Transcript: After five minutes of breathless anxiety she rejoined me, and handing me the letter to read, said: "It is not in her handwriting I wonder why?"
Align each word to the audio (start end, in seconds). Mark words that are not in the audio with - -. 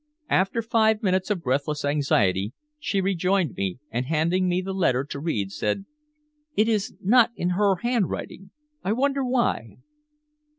After 0.31 0.63
five 0.63 1.03
minutes 1.03 1.29
of 1.29 1.43
breathless 1.43 1.85
anxiety 1.85 2.53
she 2.79 3.01
rejoined 3.01 3.53
me, 3.53 3.77
and 3.91 4.07
handing 4.07 4.49
me 4.49 4.59
the 4.59 4.73
letter 4.73 5.03
to 5.03 5.19
read, 5.19 5.51
said: 5.51 5.85
"It 6.55 6.67
is 6.67 6.95
not 7.01 7.29
in 7.35 7.49
her 7.49 7.75
handwriting 7.83 8.49
I 8.83 8.93
wonder 8.93 9.23
why?" 9.23 9.77